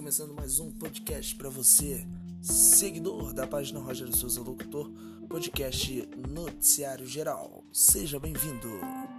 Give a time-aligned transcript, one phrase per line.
[0.00, 2.06] começando mais um podcast para você,
[2.40, 4.90] seguidor da página Roger Souza Locutor,
[5.28, 7.62] podcast Noticiário Geral.
[7.70, 9.09] Seja bem-vindo.